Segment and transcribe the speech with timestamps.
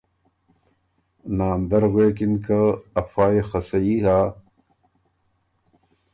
[1.37, 2.59] ناندر غوېکِن که
[2.99, 4.19] ”افا يې خه صحیح هۀ